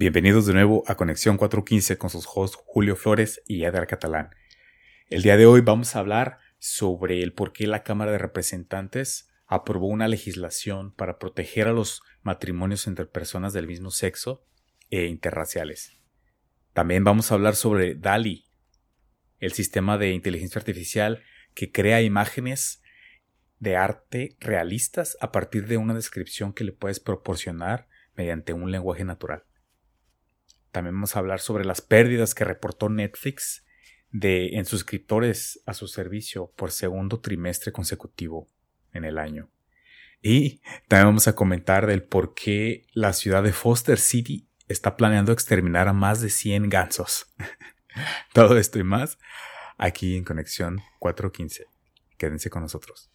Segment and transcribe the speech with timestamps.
[0.00, 4.30] Bienvenidos de nuevo a Conexión 415 con sus hosts Julio Flores y Edgar Catalán.
[5.10, 9.28] El día de hoy vamos a hablar sobre el por qué la Cámara de Representantes
[9.46, 14.42] aprobó una legislación para proteger a los matrimonios entre personas del mismo sexo
[14.88, 15.98] e interraciales.
[16.72, 18.46] También vamos a hablar sobre DALI,
[19.38, 21.22] el sistema de inteligencia artificial
[21.52, 22.82] que crea imágenes
[23.58, 27.86] de arte realistas a partir de una descripción que le puedes proporcionar
[28.16, 29.44] mediante un lenguaje natural.
[30.70, 33.64] También vamos a hablar sobre las pérdidas que reportó Netflix
[34.10, 38.48] de, en suscriptores a su servicio por segundo trimestre consecutivo
[38.92, 39.50] en el año.
[40.22, 45.32] Y también vamos a comentar del por qué la ciudad de Foster City está planeando
[45.32, 47.34] exterminar a más de 100 gansos.
[48.32, 49.18] Todo esto y más
[49.78, 51.66] aquí en Conexión 415.
[52.18, 53.10] Quédense con nosotros.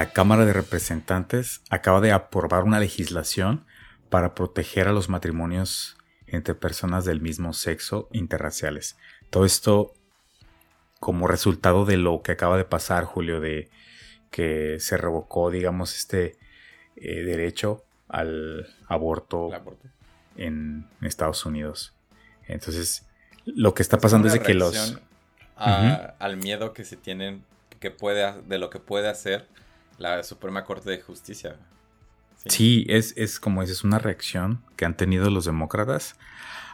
[0.00, 3.66] La Cámara de Representantes acaba de aprobar una legislación
[4.08, 8.96] para proteger a los matrimonios entre personas del mismo sexo interraciales.
[9.28, 9.92] Todo esto
[11.00, 13.68] como resultado de lo que acaba de pasar, Julio, de
[14.30, 16.38] que se revocó, digamos, este
[16.96, 19.50] eh, derecho al aborto,
[20.34, 21.92] En, Estados Unidos.
[22.48, 23.06] Entonces,
[23.44, 24.98] lo que está pasando es, que los...
[25.56, 27.44] Al miedo que se tienen
[27.80, 29.46] que puede, de lo que puede hacer
[30.00, 31.56] la Suprema Corte de Justicia.
[32.46, 36.16] Sí, es, es como es una reacción que han tenido los demócratas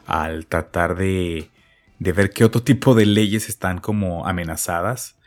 [0.06, 1.50] al tratar de,
[1.98, 5.18] de ver qué otro tipo de leyes están como amenazadas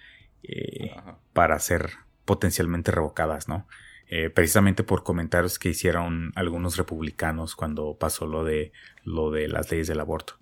[0.43, 0.95] eh,
[1.33, 1.91] para ser
[2.23, 3.67] potencialmente revocadas, ¿no?
[4.07, 8.71] Eh, precisamente por comentarios que hicieron algunos republicanos cuando pasó lo de
[9.03, 10.35] lo de las leyes del aborto.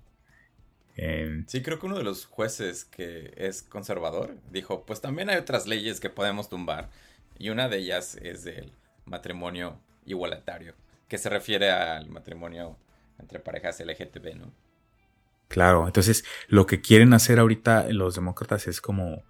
[1.48, 5.66] sí, creo que uno de los jueces que es conservador dijo, pues también hay otras
[5.66, 6.90] leyes que podemos tumbar.
[7.38, 8.72] Y una de ellas es el
[9.06, 10.74] matrimonio igualitario,
[11.08, 12.78] que se refiere al matrimonio
[13.20, 14.52] entre parejas LGTB, ¿no?
[15.48, 19.24] Claro, entonces lo que quieren hacer ahorita los demócratas es como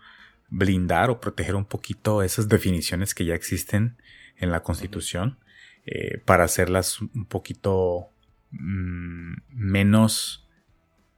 [0.49, 3.97] blindar o proteger un poquito esas definiciones que ya existen
[4.37, 5.37] en la Constitución
[5.85, 8.09] eh, para hacerlas un poquito
[8.51, 10.47] mm, menos,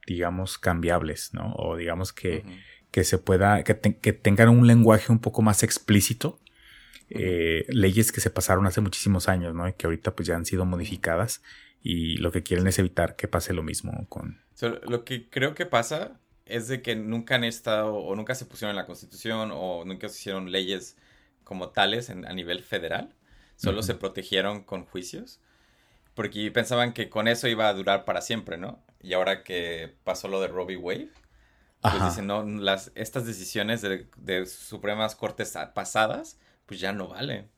[0.06, 1.54] digamos, cambiables, ¿no?
[1.54, 2.44] O digamos que,
[2.90, 6.38] que se pueda, que, que, tengan un lenguaje un poco más explícito
[7.10, 9.68] eh, leyes que se pasaron hace muchísimos años, ¿no?
[9.68, 11.42] Y que ahorita pues ya han sido modificadas
[11.82, 14.40] y lo que quieren es evitar que pase lo mismo con...
[14.86, 18.70] lo que creo que pasa es de que nunca han estado o nunca se pusieron
[18.70, 20.96] en la constitución o nunca se hicieron leyes
[21.44, 23.14] como tales a nivel federal,
[23.56, 25.40] solo se protegieron con juicios
[26.14, 28.82] porque pensaban que con eso iba a durar para siempre, ¿no?
[29.00, 31.08] Y ahora que pasó lo de Robbie Wave,
[31.80, 36.38] pues dicen, no, las, estas decisiones de, de Supremas Cortes pasadas
[36.70, 37.48] pues ya no vale.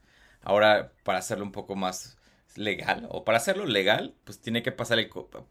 [0.41, 2.17] Ahora, para hacerlo un poco más
[2.56, 4.99] legal, o para hacerlo legal, pues tiene que pasar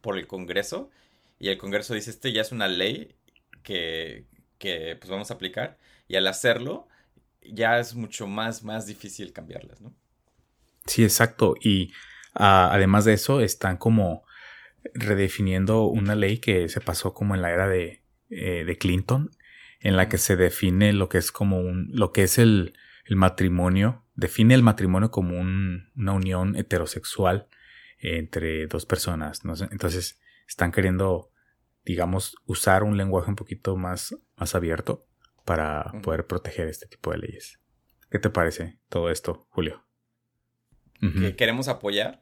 [0.02, 0.90] por el Congreso,
[1.38, 3.14] y el Congreso dice, este ya es una ley
[3.62, 4.26] que,
[4.58, 5.78] que pues vamos a aplicar,
[6.08, 6.88] y al hacerlo,
[7.44, 9.94] ya es mucho más, más difícil cambiarlas, ¿no?
[10.88, 11.54] Sí, exacto.
[11.62, 11.94] Y
[12.34, 14.24] ah, además de eso, están como
[14.96, 18.02] redefiniendo una ley que se pasó como en la era de,
[18.32, 19.30] eh, de Clinton,
[19.82, 22.74] en la que se define lo que es como un, lo que es el,
[23.06, 27.48] el matrimonio, define el matrimonio como una unión heterosexual
[28.00, 29.42] entre dos personas.
[29.72, 31.32] Entonces están queriendo,
[31.84, 35.08] digamos, usar un lenguaje un poquito más, más abierto
[35.46, 37.60] para poder proteger este tipo de leyes.
[38.10, 39.86] ¿Qué te parece todo esto, Julio?
[41.00, 42.22] Que queremos apoyar,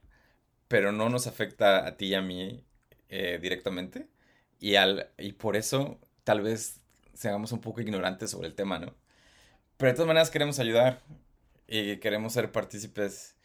[0.69, 2.66] pero no nos afecta a ti y a mí
[3.09, 4.07] eh, directamente.
[4.59, 6.81] Y, al, y por eso tal vez
[7.13, 8.95] seamos un poco ignorantes sobre el tema, ¿no?
[9.79, 11.00] Pero de todas maneras queremos ayudar
[11.66, 13.38] y queremos ser partícipes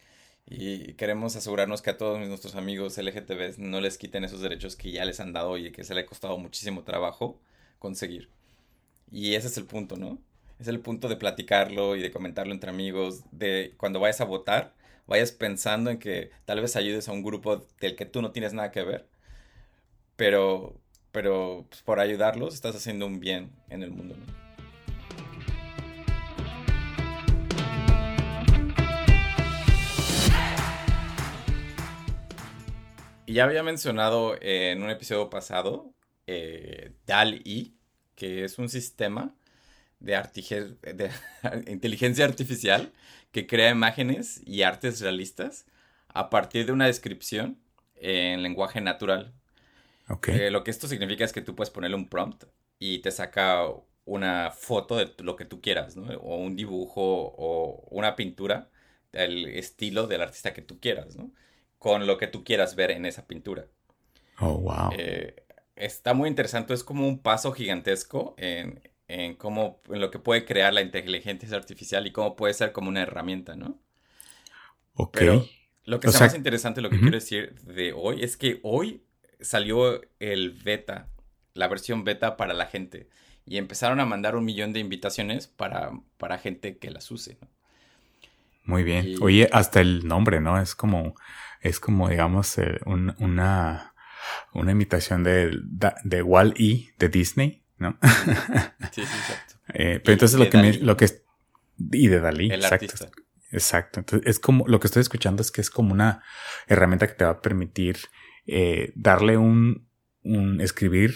[0.47, 4.91] y queremos asegurarnos que a todos nuestros amigos LGTB no les quiten esos derechos que
[4.91, 7.39] ya les han dado y que se le ha costado muchísimo trabajo
[7.79, 8.31] conseguir.
[9.13, 10.19] Y ese es el punto, ¿no?
[10.59, 14.75] Es el punto de platicarlo y de comentarlo entre amigos, de cuando vayas a votar,
[15.07, 18.55] vayas pensando en que tal vez ayudes a un grupo del que tú no tienes
[18.55, 19.07] nada que ver,
[20.17, 20.75] pero,
[21.13, 24.17] pero pues, por ayudarlos estás haciendo un bien en el mundo.
[24.17, 24.44] ¿no?
[33.35, 35.93] Ya había mencionado en un episodio pasado
[36.29, 37.73] eh, DAL-E,
[38.15, 39.35] que es un sistema
[39.99, 40.13] de,
[40.95, 41.11] de
[41.71, 42.93] inteligencia artificial
[43.33, 45.67] que crea imágenes y artes realistas
[46.09, 47.59] a partir de una descripción
[47.97, 49.35] en lenguaje natural.
[50.09, 50.43] Okay.
[50.43, 52.45] Eh, lo que esto significa es que tú puedes ponerle un prompt
[52.79, 53.67] y te saca
[54.05, 56.07] una foto de lo que tú quieras, ¿no?
[56.19, 58.71] O un dibujo o una pintura,
[59.13, 61.33] el estilo del artista que tú quieras, ¿no?
[61.85, 63.67] Con lo que tú quieras ver en esa pintura.
[64.39, 64.91] Oh, wow.
[64.97, 65.45] Eh,
[65.77, 70.47] está muy interesante, es como un paso gigantesco en, en cómo, en lo que puede
[70.47, 73.79] crear la inteligencia artificial y cómo puede ser como una herramienta, ¿no?
[74.95, 75.21] Ok.
[75.85, 79.05] lo que es más interesante, lo que quiero decir de hoy, es que hoy
[79.41, 81.11] salió el beta,
[81.53, 83.11] la versión beta para la gente.
[83.45, 87.49] Y empezaron a mandar un millón de invitaciones para, para gente que las use, ¿no?
[88.65, 89.17] Muy bien.
[89.21, 90.59] Oye, hasta el nombre, ¿no?
[90.59, 91.15] Es como,
[91.65, 93.95] es como, digamos, eh, una,
[94.53, 95.51] una imitación de,
[96.05, 97.99] de Wall-E de Disney, ¿no?
[98.93, 99.55] sí, sí, exacto.
[99.73, 101.23] Eh, pero entonces lo que, me, lo que es,
[101.91, 103.09] y de Dalí, exacto.
[103.51, 104.01] Exacto.
[104.01, 106.23] Entonces es como, lo que estoy escuchando es que es como una
[106.67, 107.97] herramienta que te va a permitir
[108.47, 109.89] eh, darle un,
[110.23, 111.15] un, escribir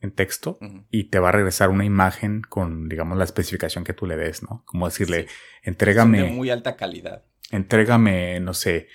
[0.00, 0.58] en texto
[0.90, 4.42] y te va a regresar una imagen con, digamos, la especificación que tú le des,
[4.42, 4.64] ¿no?
[4.64, 5.26] Como decirle,
[5.62, 6.22] entrégame.
[6.22, 7.24] de muy alta calidad.
[7.50, 8.88] Entrégame, no sé,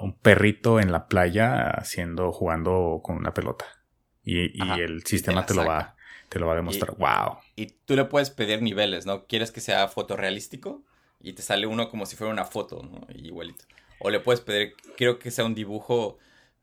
[0.00, 3.66] un perrito en la playa haciendo, jugando con una pelota.
[4.24, 5.94] Y, y el sistema te, lo va,
[6.28, 6.96] te lo va a demostrar.
[6.96, 7.38] wow.
[7.54, 9.26] Y tú le puedes pedir niveles, ¿no?
[9.26, 10.82] ¿Quieres que sea fotorrealístico?
[11.20, 13.06] Y te sale uno como si fuera una foto, ¿no?
[13.14, 13.64] Igualito.
[13.98, 16.18] O le puedes pedir, quiero que sea un dibujo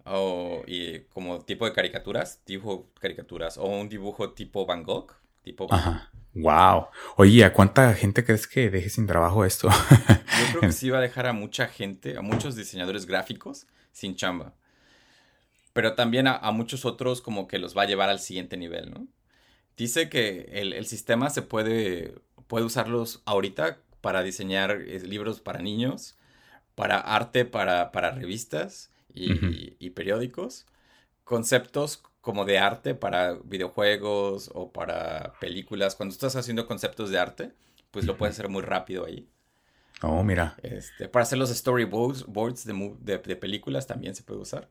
[0.05, 5.67] o, y como tipo de caricaturas, dibujo caricaturas, o un dibujo tipo Van Gogh, tipo...
[5.71, 6.11] Ajá.
[6.33, 6.87] Wow.
[7.17, 9.69] Oye, ¿a cuánta gente crees que deje sin trabajo esto?
[9.69, 14.15] Yo creo que sí va a dejar a mucha gente, a muchos diseñadores gráficos sin
[14.15, 14.53] chamba.
[15.73, 19.07] Pero también a, muchos otros como que los va a llevar al siguiente nivel, ¿no?
[19.75, 22.15] Dice que el, el sistema se puede,
[22.47, 26.15] puede usarlos ahorita para diseñar eh, libros para niños,
[26.75, 30.65] para arte, para, para revistas, y, periódicos,
[31.23, 35.93] conceptos como de arte para videojuegos o para películas.
[35.93, 37.51] Cuando estás haciendo conceptos de arte,
[37.91, 39.27] pues lo puedes hacer muy rápido ahí.
[40.01, 40.55] Oh, mira.
[40.63, 44.69] Este, para hacer los storyboards boards de, de, películas también se puede usar.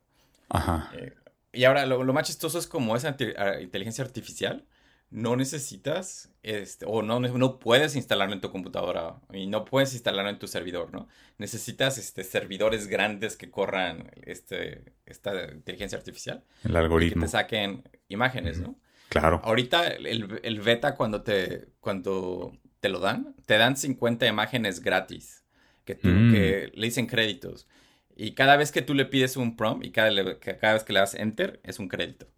[0.48, 0.90] Ajá.
[0.94, 1.14] Eh,
[1.52, 3.14] y ahora lo, lo, más chistoso es como esa
[3.60, 4.64] inteligencia artificial
[5.12, 10.30] no necesitas, este, o no, no puedes instalarlo en tu computadora y no puedes instalarlo
[10.30, 11.06] en tu servidor, ¿no?
[11.36, 16.42] Necesitas este, servidores grandes que corran este, esta inteligencia artificial.
[16.64, 17.20] El algoritmo.
[17.20, 18.78] que te saquen imágenes, ¿no?
[19.10, 19.42] Claro.
[19.44, 25.44] Ahorita el, beta cuando te, cuando te lo dan, te dan 50 imágenes gratis
[25.84, 26.32] que, tú, mm.
[26.32, 27.68] que le dicen créditos.
[28.16, 31.00] Y cada vez que tú le pides un prompt y cada, cada vez que le
[31.00, 32.28] das enter es un crédito.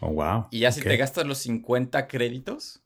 [0.00, 0.46] Oh, wow.
[0.50, 2.82] Y ya si te gastas los 50 créditos,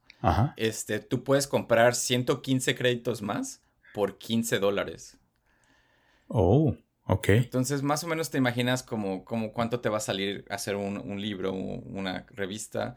[0.57, 3.63] Este, tú puedes comprar 115 créditos más
[3.95, 5.17] por 15 dólares.
[6.29, 6.77] Oh,
[7.07, 7.29] ok.
[7.31, 10.99] Entonces, más o menos te imaginas como, como cuánto te va a salir hacer un,
[10.99, 12.97] un libro, una revista.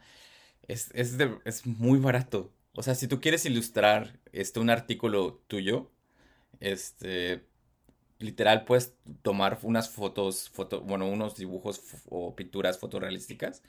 [0.68, 2.52] Es, es, es, muy barato.
[2.76, 5.92] O sea, si tú quieres ilustrar este, un artículo tuyo,
[6.60, 7.46] este,
[8.24, 13.62] literal puedes tomar unas fotos, foto, bueno, unos dibujos o pinturas fotorrealísticas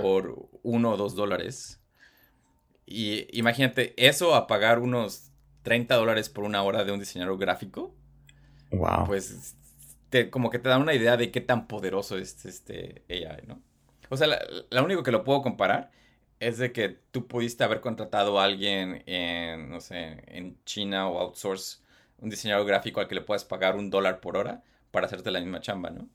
[0.00, 1.80] por uno o dos dólares.
[2.86, 5.30] Y imagínate eso a pagar unos
[5.62, 7.94] 30 dólares por una hora de un diseñador gráfico.
[8.70, 9.06] Wow.
[9.06, 9.56] Pues
[10.10, 13.60] te, como que te da una idea de qué tan poderoso es este AI, ¿no?
[14.10, 14.26] O sea,
[14.70, 15.90] lo único que lo puedo comparar
[16.40, 21.18] es de que tú pudiste haber contratado a alguien en, no sé, en China o
[21.18, 21.78] outsource
[22.18, 25.40] un diseñador gráfico al que le puedas pagar un dólar por hora para hacerte la
[25.40, 26.08] misma chamba, ¿no?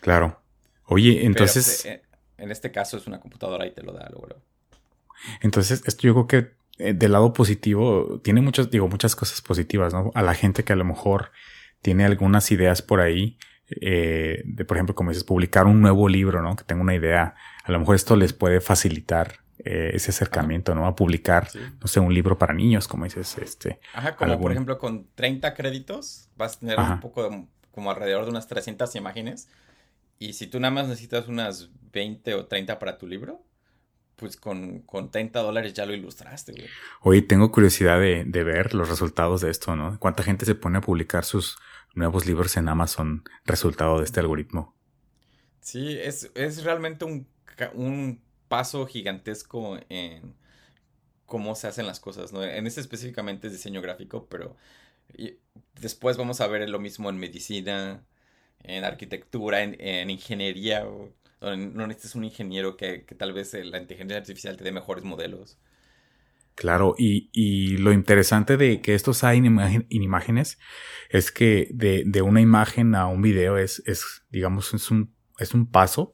[0.00, 0.40] Claro.
[0.86, 1.84] Oye, entonces...
[1.84, 2.02] Eh,
[2.40, 4.40] en este caso es una computadora y te lo da luego.
[5.42, 9.92] Entonces, esto yo creo que eh, del lado positivo tiene muchas, digo, muchas cosas positivas,
[9.92, 10.10] ¿no?
[10.14, 11.30] A la gente que a lo mejor
[11.82, 13.36] tiene algunas ideas por ahí,
[13.80, 16.56] eh, de, por ejemplo, como dices, publicar un nuevo libro, ¿no?
[16.56, 17.34] Que tenga una idea.
[17.62, 20.86] A lo mejor esto les puede facilitar eh, ese acercamiento, ¿no?
[20.86, 21.48] A publicar,
[21.80, 23.80] no sé, un libro para niños, como dices, este.
[23.94, 28.30] Ajá, como por ejemplo con 30 créditos vas a tener un poco como alrededor de
[28.30, 29.48] unas 300 imágenes.
[30.18, 33.42] Y si tú nada más necesitas unas 20 o 30 para tu libro,
[34.16, 36.66] pues con, con 30 dólares ya lo ilustraste, güey.
[37.00, 39.98] Oye, tengo curiosidad de, de, ver los resultados de esto, ¿no?
[39.98, 41.58] ¿Cuánta gente se pone a publicar sus
[41.94, 44.76] nuevos libros en Amazon resultado de este algoritmo?
[45.60, 47.26] Sí, es, es realmente un,
[47.74, 50.34] un paso gigantesco en
[51.24, 52.42] cómo se hacen las cosas, ¿no?
[52.42, 54.56] En este específicamente es diseño gráfico, pero
[55.80, 58.04] después vamos a ver lo mismo en medicina,
[58.64, 60.84] en arquitectura, en, ingeniería.
[61.40, 65.56] no necesitas un ingeniero que, tal vez la inteligencia artificial te dé mejores modelos.
[66.56, 70.58] Claro, y, lo interesante de que estos hay en, imágenes
[71.10, 75.70] es que de, una imagen a un video es, es digamos, es un, es un
[75.70, 76.12] paso.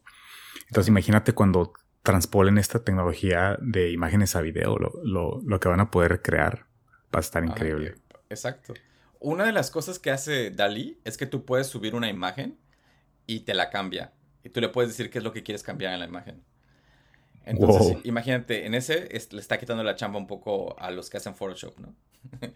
[0.69, 1.73] Entonces imagínate cuando
[2.07, 6.67] transpolen esta tecnología de imágenes a video, lo, que van a poder crear
[7.13, 7.97] va a estar increíble.
[8.31, 8.75] exacto.
[9.19, 12.59] Una de las cosas que hace Dalí es que tú puedes subir una imagen
[13.27, 14.13] y te la cambia.
[14.45, 16.45] Y tú le puedes decir qué es lo que quieres cambiar en la imagen.
[17.45, 21.35] Entonces, imagínate, en ese le está quitando la chamba un poco a los que hacen
[21.35, 21.97] Photoshop, ¿no?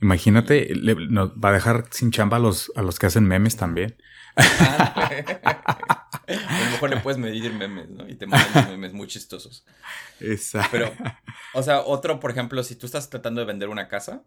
[0.00, 3.94] Imagínate, va a dejar sin chamba a los, a los que hacen memes también.
[6.28, 8.08] a lo mejor le puedes medir memes, ¿no?
[8.08, 9.64] Y te mandan memes muy chistosos.
[10.20, 10.68] Exacto.
[10.70, 10.92] Pero,
[11.54, 14.22] o sea, otro, por ejemplo, si tú estás tratando de vender una casa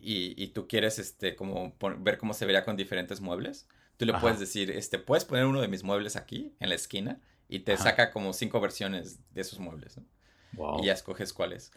[0.00, 4.38] y, tú quieres, este, como ver cómo se vería con diferentes muebles, tú le puedes
[4.38, 8.10] decir, este, puedes poner uno de mis muebles aquí, en la esquina, y te saca
[8.10, 10.04] como cinco versiones de esos muebles, ¿no?
[10.52, 10.82] Wow.
[10.82, 11.72] Y ya escoges cuáles.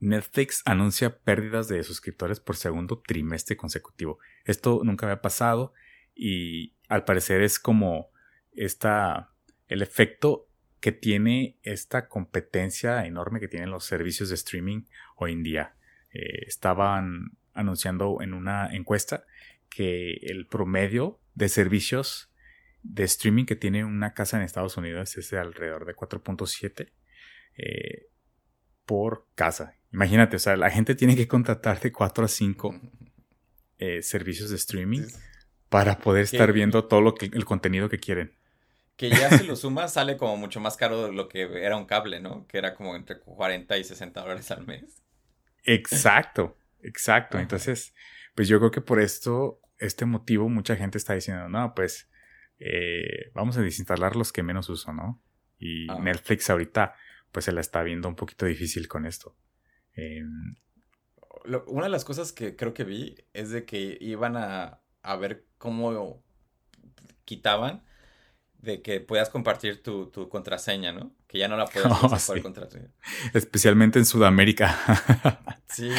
[0.00, 4.18] Netflix anuncia pérdidas de suscriptores por segundo trimestre consecutivo.
[4.44, 5.72] Esto nunca había pasado
[6.14, 8.10] y al parecer es como
[8.54, 9.32] esta
[9.68, 10.48] el efecto
[10.80, 14.82] que tiene esta competencia enorme que tienen los servicios de streaming
[15.16, 15.74] hoy en día.
[16.12, 19.24] Eh, estaban anunciando en una encuesta
[19.68, 22.30] que el promedio de servicios
[22.82, 26.92] de streaming que tiene una casa en Estados Unidos es de alrededor de 4.7
[27.56, 28.06] eh,
[28.86, 29.74] por casa.
[29.92, 32.80] Imagínate, o sea, la gente tiene que contratar de 4 a 5
[33.78, 35.02] eh, servicios de streaming
[35.68, 38.32] para poder estar viendo todo lo que, el contenido que quieren.
[38.96, 41.84] Que ya si lo sumas sale como mucho más caro de lo que era un
[41.84, 42.46] cable, ¿no?
[42.46, 45.02] Que era como entre 40 y 60 dólares al mes.
[45.64, 47.38] Exacto, exacto.
[47.38, 47.92] Entonces,
[48.34, 52.08] pues yo creo que por esto, este motivo, mucha gente está diciendo, no, pues
[52.58, 55.22] eh, vamos a desinstalar los que menos uso, ¿no?
[55.58, 55.98] Y ah.
[56.00, 56.94] Netflix ahorita,
[57.36, 59.36] pues se la está viendo un poquito difícil con esto.
[59.92, 60.56] Em,
[61.66, 65.44] una de las cosas que creo que vi es de que iban a, a ver
[65.58, 66.24] cómo
[67.26, 67.84] quitaban
[68.54, 71.14] de que puedas compartir tu, contraseña, ¿no?
[71.26, 71.66] Que ya no la
[72.00, 72.88] puedes oh, contraseña.
[73.34, 74.74] Especialmente en Sudamérica.
[75.68, 75.90] sí.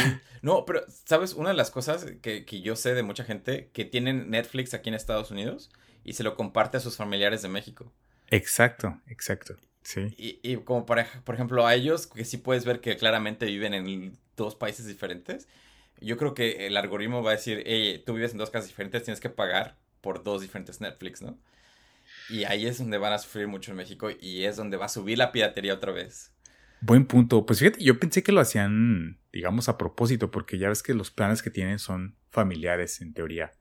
[0.42, 1.36] No, pero, ¿sabes?
[1.36, 4.90] Una de las cosas que, que, yo sé de mucha gente que tienen Netflix aquí
[4.90, 5.70] en Estados Unidos
[6.04, 7.94] y se lo comparte a sus familiares de México.
[8.26, 9.56] Exacto, exacto.
[9.88, 10.14] Sí.
[10.18, 13.74] Y, y como por, por ejemplo a ellos, que sí puedes ver que claramente viven
[13.74, 15.48] en dos países diferentes,
[16.02, 19.04] yo creo que el algoritmo va a decir, hey, tú vives en dos casas diferentes,
[19.04, 21.40] tienes que pagar por dos diferentes Netflix, ¿no?
[22.30, 24.90] Y ahí es donde van a sufrir mucho en México y es donde va a
[24.90, 26.34] subir la piratería otra vez.
[26.82, 27.46] Buen punto.
[27.46, 31.12] Pues fíjate, yo pensé que lo hacían, digamos, a propósito, porque ya ves que los
[31.12, 33.54] planes que tienen son familiares en teoría.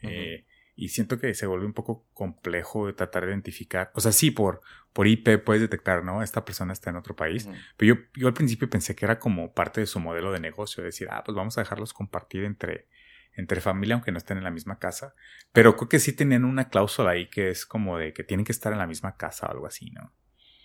[0.00, 3.90] eh, y siento que se vuelve un poco complejo de tratar de identificar.
[3.94, 4.60] O sea, sí, por,
[4.92, 6.22] por IP puedes detectar, ¿no?
[6.22, 7.48] Esta persona está en otro país.
[7.78, 10.84] Pero yo, yo al principio pensé que era como parte de su modelo de negocio,
[10.84, 12.88] decir, ah, pues vamos a dejarlos compartir entre,
[13.32, 15.14] entre familia, aunque no estén en la misma casa.
[15.52, 18.52] Pero creo que sí tenían una cláusula ahí que es como de que tienen que
[18.52, 20.12] estar en la misma casa o algo así, ¿no?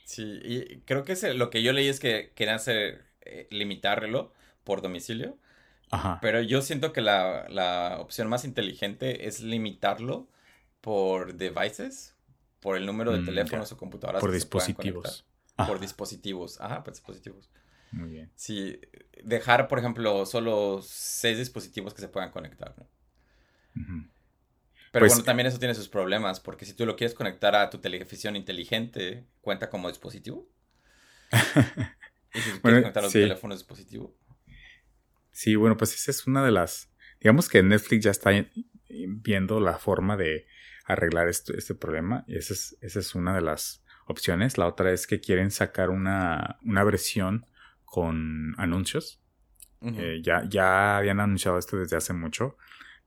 [0.03, 4.34] Sí, y creo que lo que yo leí es que querían hacer, eh, limitarlo
[4.65, 5.38] por domicilio.
[5.92, 6.20] Ajá.
[6.22, 10.30] Pero yo siento que la, la, opción más inteligente es limitarlo
[10.80, 12.16] por devices,
[12.60, 14.22] por el número de mm, teléfonos o computadoras.
[14.22, 15.26] Por dispositivos.
[15.56, 16.60] Por dispositivos.
[16.62, 17.50] Ajá, por dispositivos.
[17.92, 18.32] Muy bien.
[18.36, 18.80] Sí,
[19.24, 22.74] dejar, por ejemplo, solo seis dispositivos que se puedan conectar.
[22.78, 22.88] ¿no?
[24.92, 27.70] Pero pues bueno, también eso tiene sus problemas, porque si tú lo quieres conectar a
[27.70, 30.48] tu televisión inteligente, ¿cuenta como dispositivo?
[32.34, 34.16] y si quieres conectar a tu teléfono dispositivo.
[35.32, 36.92] Sí, bueno, pues esa es una de las.
[37.20, 38.32] Digamos que Netflix ya está
[38.90, 40.48] viendo la forma de
[40.86, 42.24] arreglar este, este problema.
[42.28, 44.58] Y esa es, esa es una de las opciones.
[44.58, 47.46] La otra es que quieren sacar una, una versión
[47.86, 49.20] con anuncios.
[49.84, 52.56] Eh, ya, ya habían anunciado esto desde hace mucho,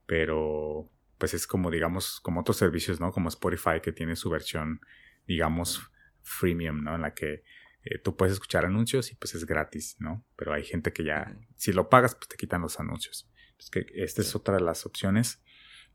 [0.05, 3.13] pero pues es como, digamos, como otros servicios, ¿no?
[3.13, 4.81] Como Spotify que tiene su versión,
[5.25, 5.89] digamos,
[6.21, 6.95] freemium, ¿no?
[6.95, 7.43] En la que
[7.85, 10.25] eh, tú puedes escuchar anuncios y pues es gratis, ¿no?
[10.35, 13.29] Pero hay gente que ya, si lo pagas, pues te quitan los anuncios.
[13.57, 15.43] Es que esta es otra de las opciones.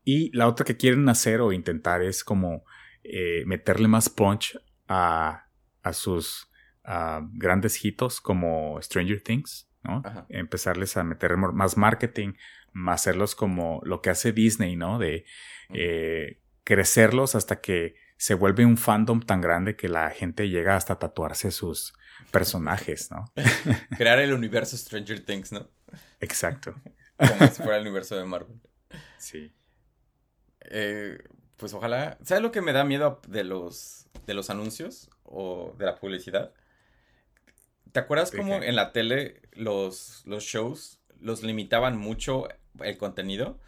[0.03, 2.65] Y la otra que quieren hacer o intentar es como
[3.03, 4.57] eh, meterle más punch
[4.87, 5.47] a,
[5.83, 6.47] a sus
[7.33, 10.01] grandes hitos como Stranger Things, ¿no?
[10.29, 12.33] Empezarles a meter más marketing,
[12.87, 14.99] hacerlos como lo que hace Disney, ¿no?
[14.99, 15.25] De
[15.73, 20.99] eh, crecerlos hasta que se vuelve un fandom tan grande que la gente llega hasta
[20.99, 21.95] tatuarse sus
[22.29, 23.25] personajes, ¿no?
[23.97, 25.67] Crear el universo Stranger Things, ¿no?
[26.19, 26.75] Exacto.
[27.17, 28.61] Como si fuera el universo de Marvel.
[29.17, 29.51] Sí.
[30.65, 31.17] Eh,
[31.57, 32.19] pues ojalá.
[32.21, 36.53] ¿Sabes lo que me da miedo de los, de los anuncios o de la publicidad?
[37.91, 42.47] ¿Te acuerdas cómo en la tele los, los shows los limitaban mucho
[42.81, 43.59] el contenido,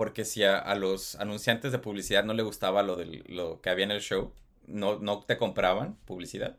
[0.00, 3.84] porque si a, los anunciantes de publicidad no le gustaba lo, de, lo que había
[3.84, 4.32] en el show,
[4.66, 6.56] no, no te compraban publicidad.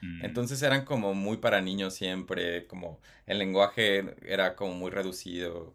[0.00, 0.24] Mm.
[0.24, 5.74] Entonces eran como muy para niños siempre, como el lenguaje era como muy reducido.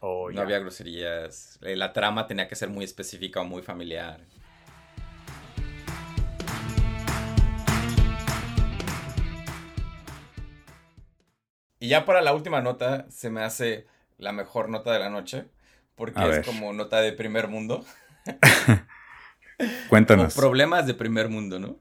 [0.00, 1.58] Oh, no había groserías.
[1.60, 4.22] Eh, la trama tenía que ser muy específica o muy familiar.
[11.80, 13.86] Y ya para la última nota, se me hace
[14.16, 15.50] la mejor nota de la noche,
[15.96, 17.84] porque es como nota de primer mundo.
[19.88, 20.34] Cuéntanos.
[20.34, 21.78] problemas de primer mundo, ¿no?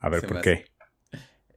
[0.00, 0.66] A ver, ¿por qué?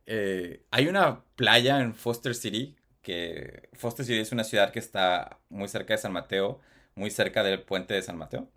[0.05, 5.39] Eh, hay una playa en Foster City, que Foster City es una ciudad que está
[5.49, 6.59] muy cerca de San Mateo,
[6.95, 8.49] muy cerca del puente de San Mateo.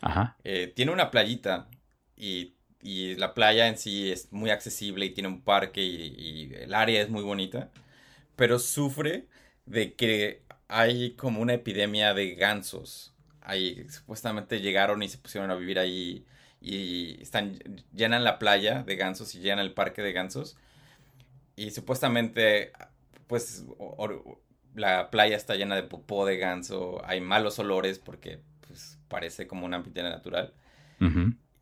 [0.00, 0.36] Ajá.
[0.44, 1.68] Eh, tiene una playita
[2.16, 2.54] y,
[3.16, 7.08] la playa en sí es muy accesible y tiene un parque y el área es
[7.08, 7.70] muy bonita
[8.36, 9.26] pero sufre
[9.66, 13.14] de que hay como una epidemia de gansos.
[13.40, 16.24] Ahí supuestamente llegaron y se pusieron a vivir ahí
[16.60, 17.58] y están
[17.92, 20.56] llenan la playa de gansos y llenan el parque de gansos
[21.56, 22.72] y supuestamente
[23.26, 23.64] pues
[24.74, 29.66] la playa está llena de popó de ganso, hay malos olores porque pues parece como
[29.66, 30.54] un ambiente natural.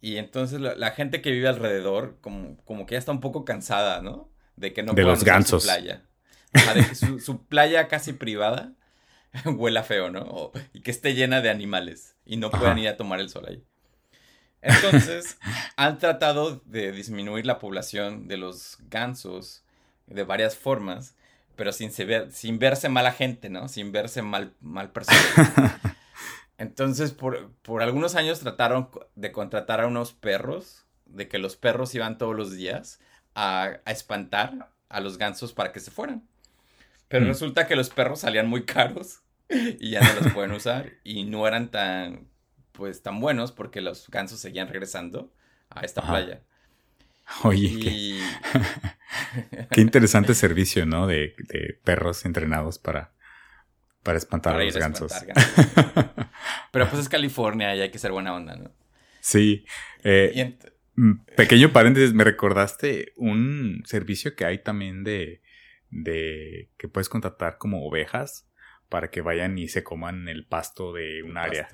[0.00, 4.02] Y entonces la, gente que vive alrededor como, como que ya está un poco cansada,
[4.02, 4.30] ¿no?
[4.54, 5.64] De que no de los gansos.
[5.64, 6.02] playa
[6.52, 8.72] de que su, playa casi privada
[9.44, 10.52] huela feo, ¿no?
[10.72, 13.64] y que esté llena de animales y no puedan ir a tomar el sol ahí.
[14.60, 15.38] Entonces,
[15.76, 19.64] han tratado de disminuir la población de los gansos
[20.06, 21.16] de varias formas,
[21.56, 23.68] pero sin, sin verse mala gente, ¿no?
[23.68, 25.18] Sin verse mal, mal persona.
[26.58, 31.94] Entonces, por, por algunos años trataron de contratar a unos perros, de que los perros
[31.94, 33.00] iban todos los días
[33.34, 36.26] a, a espantar a los gansos para que se fueran.
[37.08, 37.28] Pero mm.
[37.28, 39.21] resulta que los perros salían muy caros
[39.80, 42.28] y ya no los pueden usar y no eran tan,
[42.72, 45.32] pues, tan buenos porque los gansos seguían regresando
[45.70, 46.42] a esta playa.
[47.44, 48.20] Oye,
[49.70, 51.06] qué, interesante servicio, ¿no?
[51.06, 51.34] De,
[51.84, 53.12] perros entrenados para,
[54.02, 55.12] para espantar a los gansos.
[56.72, 58.72] Pero pues es California y hay que ser buena onda, ¿no?
[59.20, 59.64] Sí.
[60.02, 60.58] Eh,
[60.96, 65.42] mm, pequeño paréntesis, me recordaste un servicio que hay también de
[65.92, 68.48] de que puedes contratar como ovejas
[68.92, 71.66] para que vayan y se coman el pasto de un área.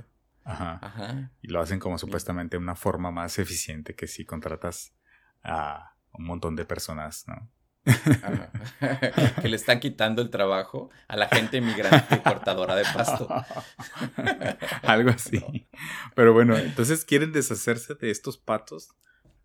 [0.44, 0.78] Ajá.
[0.80, 1.32] Ajá.
[1.42, 4.94] Y lo hacen como supuestamente una forma más eficiente que si contratas
[5.42, 7.50] a un montón de personas, ¿no?
[9.42, 13.26] que le están quitando el trabajo a la gente inmigrante cortadora de pasto.
[14.84, 15.68] Algo así.
[16.14, 18.90] Pero bueno, entonces quieren deshacerse de estos patos.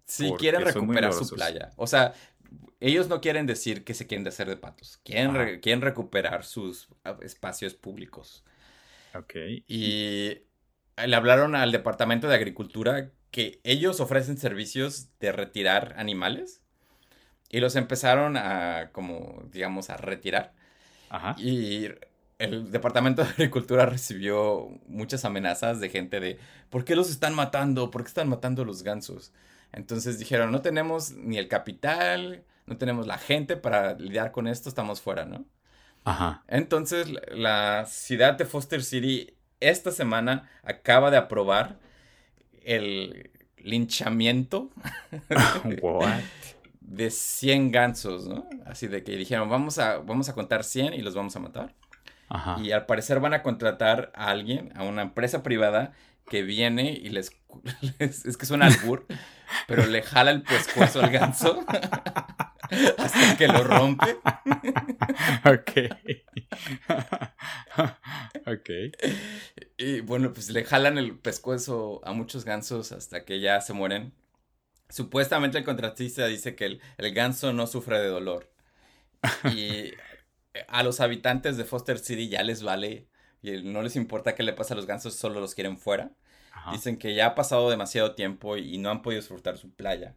[0.06, 1.72] Sí, quieren recuperar su playa.
[1.76, 2.14] O sea,
[2.80, 5.00] ellos no quieren decir que se quieren deshacer de patos.
[5.04, 8.44] Quieren, quieren recuperar sus ah, espacios públicos.
[9.16, 9.36] Ok.
[9.68, 10.42] Y
[11.06, 16.62] le hablaron al Departamento de Agricultura que ellos ofrecen servicios de retirar animales.
[17.50, 20.54] Y los empezaron a, como, digamos, a retirar.
[21.10, 21.36] Ajá.
[21.38, 21.90] Y
[22.40, 26.40] el Departamento de Agricultura recibió muchas amenazas de gente de,
[26.70, 27.92] ¿por qué los están matando?
[27.92, 29.32] ¿Por qué están matando los gansos?
[29.74, 34.70] Entonces dijeron, no tenemos ni el capital, no tenemos la gente para lidiar con esto,
[34.70, 35.46] estamos fuera, ¿no?
[36.06, 36.44] Ajá.
[36.48, 41.80] Entonces la ciudad de Foster City esta semana acaba de aprobar
[42.64, 44.70] el linchamiento
[46.82, 48.48] de 100 gansos, ¿no?
[48.66, 51.74] Así de que dijeron, vamos a, vamos a contar 100 y los vamos a matar.
[52.30, 52.58] Ajá.
[52.62, 55.94] Y al parecer van a contratar a alguien, a una empresa privada
[56.30, 57.32] que viene y les,
[58.00, 59.06] es que suena albur,
[59.68, 61.66] pero le jala el pescuezo al ganso
[62.98, 64.18] hasta que lo rompe.
[65.46, 65.72] ok.
[68.48, 68.70] ok.
[69.78, 74.14] Y bueno, pues le jalan el pescuezo a muchos gansos hasta que ya se mueren.
[74.90, 78.52] Supuestamente el contratista dice que el, el ganso no sufre de dolor.
[79.52, 79.92] Y
[80.68, 83.08] a los habitantes de Foster City ya les vale
[83.44, 86.12] y no les importa qué le pasa a los gansos, solo los quieren fuera.
[86.72, 90.16] Dicen que ya ha pasado demasiado tiempo y no han podido disfrutar su playa.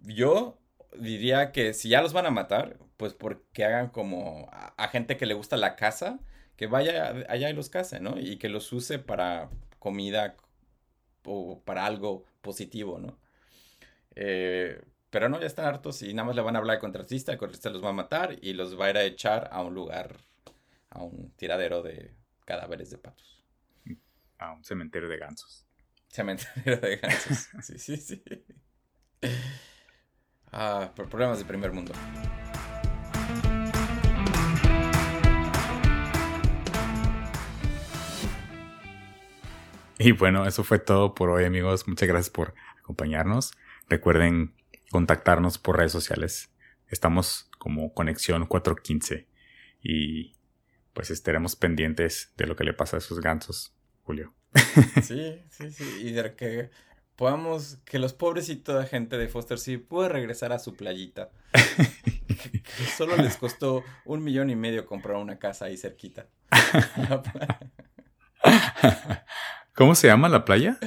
[0.00, 0.58] Yo
[0.98, 5.24] diría que si ya los van a matar, pues porque hagan como a, gente que
[5.24, 6.20] le gusta la caza,
[6.56, 8.18] que vaya allá y los case, ¿no?
[8.18, 10.36] Y que los use para comida
[11.24, 13.18] o para algo positivo, ¿no?
[14.16, 17.32] Eh, pero no, ya están hartos y nada más le van a hablar al contratista,
[17.32, 19.74] el contratista los va a matar y los va a ir a echar a un
[19.74, 20.18] lugar
[20.90, 23.44] a un tiradero de cadáveres de patos.
[24.38, 25.66] A un cementerio de gansos.
[26.08, 27.48] Cementerio de gansos.
[27.62, 28.22] sí, sí, sí.
[30.52, 31.92] Ah, por problemas de primer mundo.
[39.98, 41.86] Y bueno, eso fue todo por hoy, amigos.
[41.86, 43.52] Muchas gracias por acompañarnos.
[43.88, 44.54] Recuerden
[44.90, 46.50] contactarnos por redes sociales.
[46.88, 49.28] Estamos como Conexión 415
[49.82, 50.32] y
[50.92, 54.34] pues estaremos pendientes de lo que le pasa a esos gansos, Julio.
[55.02, 55.84] Sí, sí, sí.
[56.02, 56.70] Y de que
[57.16, 61.30] podamos, que los pobrecitos de gente de Foster sí pueda regresar a su playita.
[62.26, 66.28] que, solo les costó un millón y medio comprar una casa ahí cerquita.
[69.74, 70.78] ¿Cómo se llama la playa?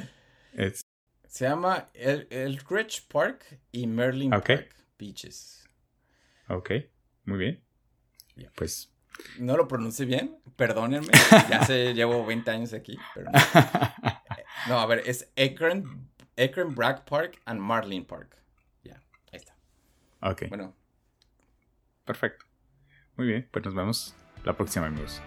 [1.27, 5.67] Se llama el, el Rich Park y Merlin Park Beaches.
[6.47, 6.71] Ok,
[7.25, 7.63] muy bien.
[8.55, 8.92] Pues.
[9.39, 11.11] No lo pronuncié bien, perdónenme.
[11.49, 12.97] Ya sé, llevo 20 años aquí.
[13.13, 13.31] Pero
[14.67, 14.79] no.
[14.79, 18.35] a ver, es Akron, Akron Bragg Park and Marlin Park.
[18.83, 19.55] Ya, ahí está.
[20.21, 20.43] Ok.
[20.49, 20.75] Bueno.
[22.05, 22.45] Perfecto.
[23.15, 25.21] Muy bien, pues nos vemos la próxima, amigos.